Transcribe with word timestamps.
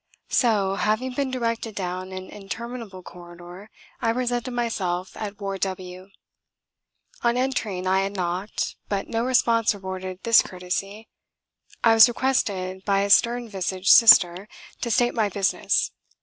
So, 0.31 0.73
having 0.77 1.13
been 1.13 1.29
directed 1.29 1.75
down 1.75 2.11
an 2.11 2.27
interminable 2.31 3.03
corridor, 3.03 3.69
I 4.01 4.11
presented 4.13 4.49
myself 4.49 5.15
at 5.15 5.39
Ward 5.39 5.61
W. 5.61 6.07
On 7.21 7.37
entering 7.37 7.85
I 7.85 7.99
had 8.01 8.15
knocked, 8.15 8.77
but 8.89 9.07
no 9.07 9.23
response 9.23 9.75
rewarded 9.75 10.17
this 10.23 10.41
courtesy 10.41 11.07
I 11.83 11.93
was 11.93 12.07
requested, 12.09 12.83
by 12.83 13.01
a 13.01 13.11
stern 13.11 13.47
visaged 13.47 13.89
Sister, 13.91 14.47
to 14.81 14.89
state 14.89 15.13
my 15.13 15.29
business. 15.29 15.91